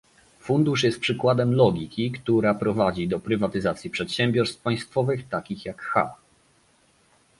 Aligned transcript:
Fundusz 0.39 0.83
jest 0.83 0.99
przykładem 0.99 1.55
logiki, 1.55 2.11
która 2.11 2.53
prowadzi 2.53 3.07
do 3.07 3.19
prywatyzacji 3.19 3.89
przedsiębiorstw 3.89 4.61
państwowych 4.61 5.27
takich 5.27 5.65
jak 5.65 5.81
H 5.81 6.15